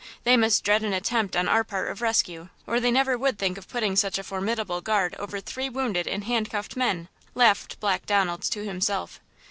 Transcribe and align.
They 0.23 0.35
must 0.35 0.63
dread 0.63 0.81
an 0.81 0.93
attempt 0.93 1.35
on 1.35 1.47
our 1.47 1.63
part 1.63 1.91
of 1.91 2.01
rescue, 2.01 2.49
or 2.65 2.79
they 2.79 2.89
never 2.89 3.19
would 3.19 3.37
think 3.37 3.59
of 3.59 3.69
putting 3.69 3.95
such 3.95 4.17
a 4.17 4.23
formidable 4.23 4.81
guard 4.81 5.13
over 5.19 5.39
three 5.39 5.69
wounded 5.69 6.07
and 6.07 6.23
handcuffed 6.23 6.75
men!" 6.75 7.07
laughed 7.35 7.79
Black 7.79 8.07
Donald 8.07 8.41
to 8.41 8.65
himself. 8.65 9.19